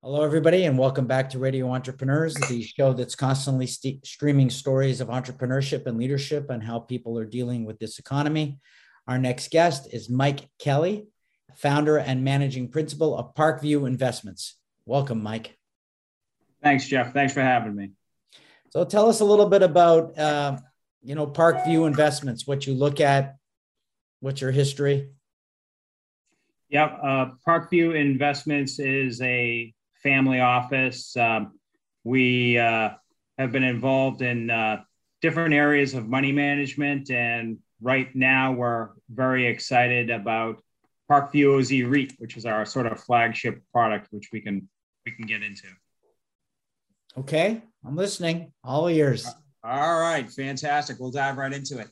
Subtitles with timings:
[0.00, 5.00] Hello, everybody, and welcome back to Radio Entrepreneurs, the show that's constantly st- streaming stories
[5.00, 8.60] of entrepreneurship and leadership and how people are dealing with this economy.
[9.08, 11.08] Our next guest is Mike Kelley,
[11.56, 14.54] founder and managing principal of Parkview Investments.
[14.86, 15.58] Welcome, Mike.
[16.62, 17.12] Thanks, Jeff.
[17.12, 17.90] Thanks for having me.
[18.70, 20.58] So, tell us a little bit about, uh,
[21.02, 23.34] you know, Parkview Investments, what you look at,
[24.20, 25.08] what's your history.
[26.68, 31.16] Yep, uh, Parkview Investments is a family office.
[31.16, 31.58] Um,
[32.04, 32.90] we uh,
[33.36, 34.82] have been involved in uh,
[35.20, 40.62] different areas of money management, and right now we're very excited about
[41.10, 44.68] Parkview OZ REIT, which is our sort of flagship product, which we can
[45.04, 45.66] we can get into.
[47.16, 48.52] Okay, I'm listening.
[48.62, 49.26] All ears.
[49.64, 50.98] All right, fantastic.
[51.00, 51.88] We'll dive right into it.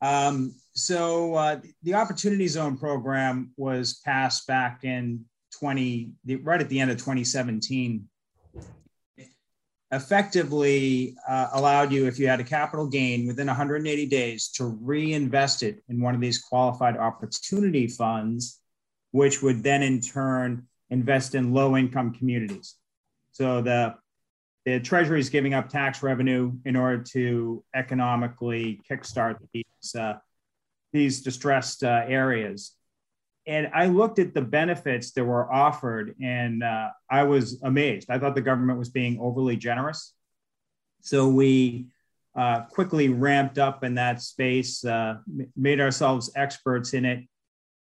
[0.00, 5.24] Um, so uh, the Opportunity Zone program was passed back in
[5.58, 6.10] 20,
[6.42, 8.08] right at the end of 2017,
[9.90, 15.62] effectively uh, allowed you, if you had a capital gain within 180 days, to reinvest
[15.62, 18.60] it in one of these qualified opportunity funds,
[19.12, 22.74] which would then in turn invest in low income communities.
[23.32, 23.94] So the
[24.64, 30.14] the Treasury is giving up tax revenue in order to economically kickstart these uh,
[30.92, 32.74] these distressed uh, areas
[33.48, 38.10] and I looked at the benefits that were offered, and uh, I was amazed.
[38.10, 40.12] I thought the government was being overly generous.
[41.00, 41.86] So we
[42.36, 45.16] uh, quickly ramped up in that space, uh,
[45.56, 47.24] made ourselves experts in it,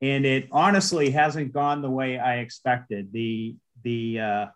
[0.00, 3.12] and it honestly hasn't gone the way I expected.
[3.12, 4.46] The the uh,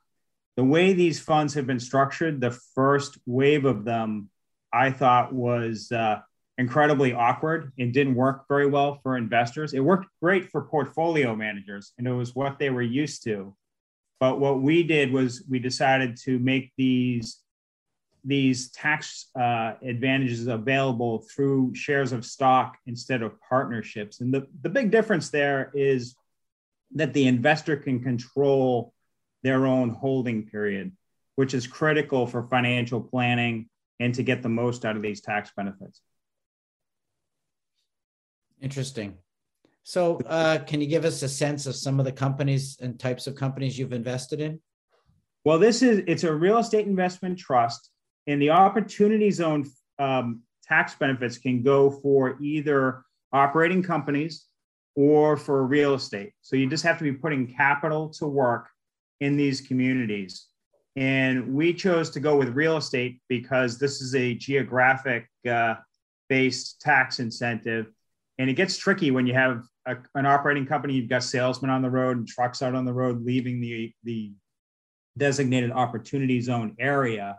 [0.56, 4.28] the way these funds have been structured, the first wave of them,
[4.72, 6.20] I thought was uh,
[6.58, 9.74] incredibly awkward and didn't work very well for investors.
[9.74, 13.54] It worked great for portfolio managers and it was what they were used to.
[14.18, 17.38] But what we did was we decided to make these
[18.24, 24.20] these tax uh, advantages available through shares of stock instead of partnerships.
[24.20, 26.16] And the, the big difference there is
[26.96, 28.92] that the investor can control
[29.44, 30.90] their own holding period,
[31.36, 33.68] which is critical for financial planning
[34.00, 36.00] and to get the most out of these tax benefits.
[38.60, 39.16] Interesting.
[39.82, 43.26] So, uh, can you give us a sense of some of the companies and types
[43.26, 44.60] of companies you've invested in?
[45.44, 47.90] Well, this is it's a real estate investment trust,
[48.26, 49.64] and the opportunity zone
[49.98, 54.46] um, tax benefits can go for either operating companies
[54.96, 56.32] or for real estate.
[56.40, 58.68] So you just have to be putting capital to work
[59.20, 60.46] in these communities.
[60.96, 65.74] And we chose to go with real estate because this is a geographic uh,
[66.28, 67.92] based tax incentive
[68.38, 71.82] and it gets tricky when you have a, an operating company, you've got salesmen on
[71.82, 74.32] the road and trucks out on the road leaving the, the
[75.16, 77.36] designated opportunity zone area.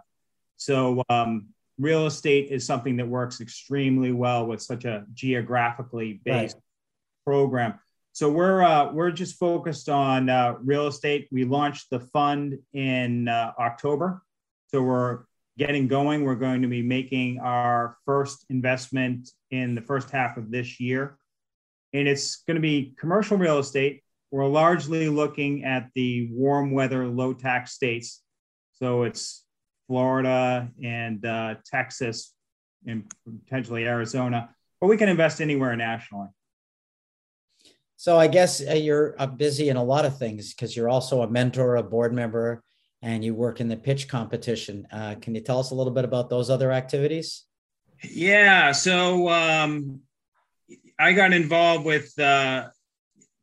[0.55, 1.49] So, um,
[1.79, 6.63] real estate is something that works extremely well with such a geographically based right.
[7.25, 7.79] program.
[8.13, 11.27] So we're uh, we're just focused on uh, real estate.
[11.31, 14.23] We launched the fund in uh, October,
[14.69, 15.19] so we're
[15.57, 16.23] getting going.
[16.23, 21.17] We're going to be making our first investment in the first half of this year.
[21.93, 24.03] And it's going to be commercial real estate.
[24.29, 28.21] We're largely looking at the warm weather, low tax states.
[28.73, 29.43] So it's
[29.87, 32.33] Florida and uh, Texas
[32.85, 33.11] and
[33.45, 36.27] potentially Arizona, but we can invest anywhere nationally.
[37.95, 41.23] So I guess uh, you're uh, busy in a lot of things because you're also
[41.23, 42.63] a mentor, a board member,
[43.01, 44.87] and you work in the pitch competition.
[44.91, 47.43] Uh, can you tell us a little bit about those other activities?
[48.03, 50.01] Yeah, so um,
[50.99, 52.69] I got involved with uh,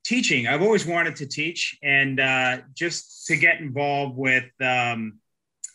[0.04, 0.46] teaching.
[0.46, 5.18] I've always wanted to teach, and uh, just to get involved with um,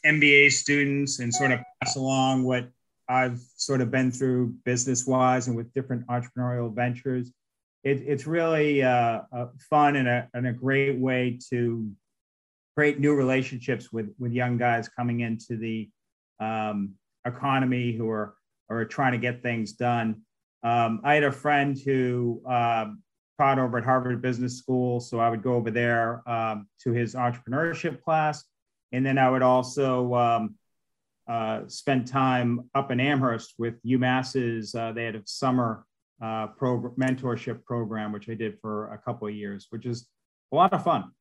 [0.05, 2.69] MBA students and sort of pass along what
[3.07, 7.31] I've sort of been through business wise and with different entrepreneurial ventures.
[7.83, 9.21] It, it's really uh,
[9.69, 11.91] fun and a, and a great way to
[12.79, 15.89] create new relationships with with young guys coming into the
[16.39, 16.93] um,
[17.25, 18.35] economy who are
[18.69, 20.21] are trying to get things done.
[20.63, 23.03] Um, I had a friend who um,
[23.37, 27.15] taught over at Harvard Business School, so I would go over there um, to his
[27.15, 28.45] entrepreneurship class,
[28.93, 30.55] and then I would also um,
[31.27, 34.73] uh, spend time up in Amherst with UMass's.
[34.73, 35.85] Uh, they had a summer
[36.21, 40.07] uh, mentorship program, which I did for a couple of years, which is
[40.53, 41.11] a lot of fun.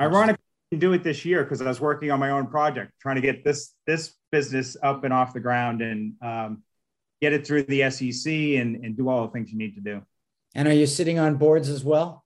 [0.00, 0.42] Ironically,
[0.72, 3.22] I do it this year because I was working on my own project, trying to
[3.22, 6.62] get this this business up and off the ground and um,
[7.20, 10.02] get it through the SEC and, and do all the things you need to do.
[10.54, 12.24] And are you sitting on boards as well?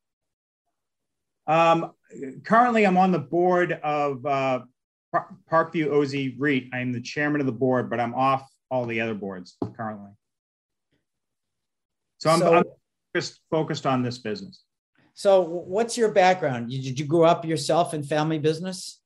[1.46, 1.92] Um,
[2.44, 4.60] currently, I'm on the board of uh,
[5.50, 6.68] Parkview OZ REIT.
[6.72, 10.10] I'm the chairman of the board, but I'm off all the other boards currently.
[12.18, 12.64] So I'm, so, I'm
[13.14, 14.62] just focused on this business.
[15.18, 16.68] So, what's your background?
[16.68, 19.00] Did you grow up yourself in family business?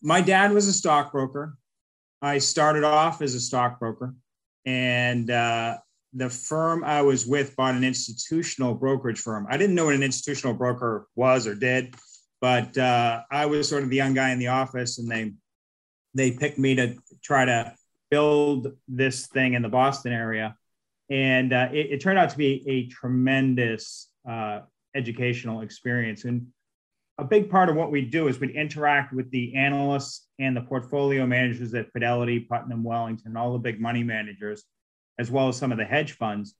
[0.00, 1.58] My dad was a stockbroker.
[2.22, 4.14] I started off as a stockbroker,
[4.64, 5.78] and uh,
[6.12, 9.48] the firm I was with bought an institutional brokerage firm.
[9.50, 11.96] I didn't know what an institutional broker was or did,
[12.40, 15.32] but uh, I was sort of the young guy in the office, and they
[16.14, 17.74] they picked me to try to
[18.12, 20.56] build this thing in the Boston area,
[21.10, 24.60] and uh, it, it, turned out to be a tremendous uh,
[24.94, 26.24] educational experience.
[26.24, 26.46] And
[27.18, 30.60] a big part of what we do is we interact with the analysts and the
[30.60, 34.64] portfolio managers at Fidelity, Putnam, Wellington, all the big money managers,
[35.18, 36.54] as well as some of the hedge funds.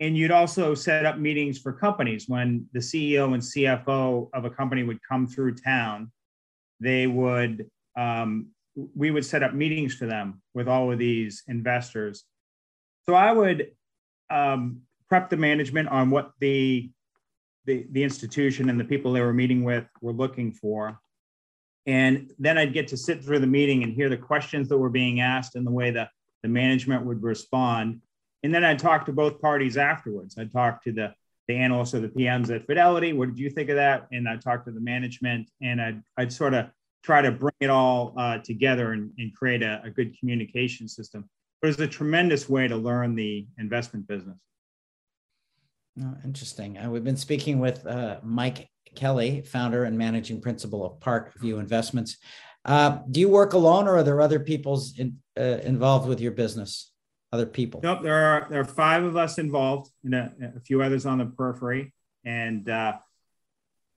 [0.00, 4.50] And you'd also set up meetings for companies when the CEO and CFO of a
[4.50, 6.10] company would come through town.
[6.80, 8.48] They would, um,
[8.96, 12.24] we would set up meetings for them with all of these investors.
[13.06, 13.70] So I would
[14.30, 16.90] um, prep the management on what the
[17.64, 20.98] the, the institution and the people they were meeting with were looking for.
[21.86, 24.90] And then I'd get to sit through the meeting and hear the questions that were
[24.90, 26.10] being asked and the way that
[26.42, 28.00] the management would respond.
[28.42, 30.36] And then I'd talk to both parties afterwards.
[30.38, 31.14] I'd talk to the,
[31.48, 33.12] the analysts or the PMs at Fidelity.
[33.12, 34.06] What did you think of that?
[34.12, 36.66] And I'd talk to the management and I'd, I'd sort of
[37.02, 41.28] try to bring it all uh, together and, and create a, a good communication system.
[41.60, 44.38] But it was a tremendous way to learn the investment business.
[46.00, 46.78] Oh, interesting.
[46.78, 52.16] Uh, we've been speaking with uh, Mike Kelley, founder and managing principal of Parkview Investments.
[52.64, 56.32] Uh, do you work alone, or are there other people's in, uh, involved with your
[56.32, 56.90] business?
[57.32, 57.80] Other people?
[57.82, 58.02] Nope.
[58.02, 61.26] There are there are five of us involved, and a, a few others on the
[61.26, 61.92] periphery.
[62.24, 62.98] And uh,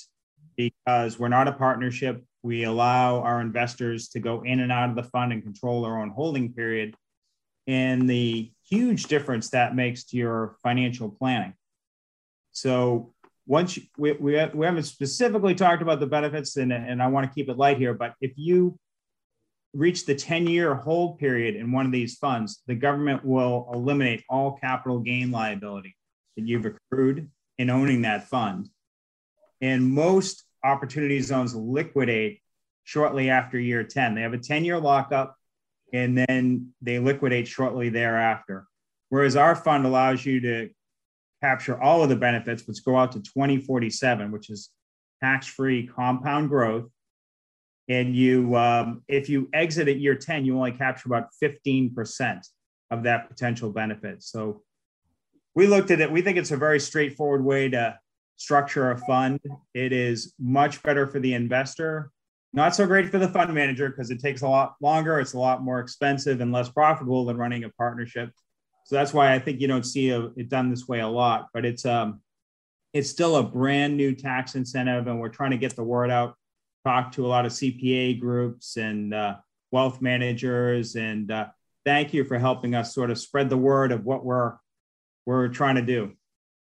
[0.57, 2.23] because we're not a partnership.
[2.41, 5.97] We allow our investors to go in and out of the fund and control their
[5.97, 6.95] own holding period.
[7.67, 11.53] And the huge difference that makes to your financial planning.
[12.51, 13.13] So,
[13.45, 17.27] once you, we, we, we haven't specifically talked about the benefits, and, and I want
[17.27, 18.79] to keep it light here, but if you
[19.73, 24.23] reach the 10 year hold period in one of these funds, the government will eliminate
[24.29, 25.95] all capital gain liability
[26.37, 28.69] that you've accrued in owning that fund.
[29.61, 32.41] And most opportunity zones liquidate
[32.83, 34.15] shortly after year 10.
[34.15, 35.35] They have a 10 year lockup
[35.91, 38.65] and then they liquidate shortly thereafter.
[39.09, 40.69] Whereas our fund allows you to
[41.41, 44.69] capture all of the benefits, which go out to 2047, which is
[45.21, 46.89] tax free compound growth
[47.89, 52.39] and you um, if you exit at year 10 you only capture about 15%
[52.91, 54.23] of that potential benefit.
[54.23, 54.61] So
[55.55, 56.11] we looked at it.
[56.11, 57.97] We think it's a very straightforward way to
[58.37, 59.39] structure a fund.
[59.73, 62.11] It is much better for the investor.
[62.53, 65.39] Not so great for the fund manager because it takes a lot longer it's a
[65.39, 68.29] lot more expensive and less profitable than running a partnership.
[68.85, 71.47] So that's why i think you don't see a, it done this way a lot
[71.53, 72.21] but it's um
[72.93, 76.35] it's still a brand new tax incentive and we're trying to get the word out
[76.83, 79.35] talked to a lot of CPA groups and uh,
[79.71, 80.95] wealth managers.
[80.95, 81.47] And uh,
[81.85, 84.53] thank you for helping us sort of spread the word of what we're
[85.25, 86.11] we're trying to do.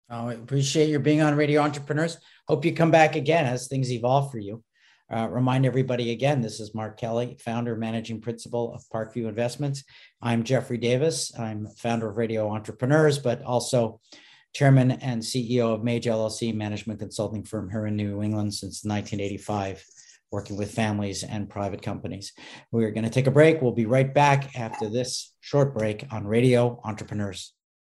[0.10, 2.18] Oh, I appreciate your being on Radio Entrepreneurs.
[2.48, 4.64] Hope you come back again as things evolve for you.
[5.12, 9.84] Uh, remind everybody again, this is Mark Kelley, founder, managing principal of Parkview Investments.
[10.22, 11.32] I'm Jeffrey Davis.
[11.40, 14.02] I'm founder of Radio Entrepreneurs, but also
[14.54, 19.86] chairman and CEO of Mage LLC, management consulting firm here in New England since 1985
[20.32, 22.34] working with families and private companies.
[22.72, 23.62] We're going to take a break.
[23.62, 27.54] We'll be right back after this short break on Radio Entrepreneurs.